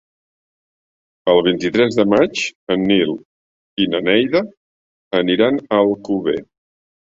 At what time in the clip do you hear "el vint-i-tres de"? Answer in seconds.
1.33-2.05